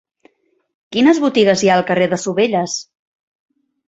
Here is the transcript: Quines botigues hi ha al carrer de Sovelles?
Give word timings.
Quines 0.95 1.19
botigues 1.25 1.63
hi 1.65 1.69
ha 1.71 1.75
al 1.81 1.85
carrer 1.89 2.07
de 2.13 2.19
Sovelles? 2.23 2.79